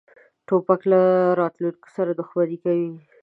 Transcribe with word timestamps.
توپک 0.47 0.81
له 0.91 1.01
راتلونکې 1.39 1.89
سره 1.95 2.11
دښمني 2.19 2.57
کوي. 2.63 2.89